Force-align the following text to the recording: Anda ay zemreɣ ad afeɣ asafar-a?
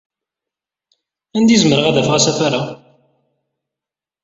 Anda 1.37 1.51
ay 1.53 1.59
zemreɣ 1.61 1.85
ad 1.87 1.97
afeɣ 2.01 2.15
asafar-a? 2.17 2.61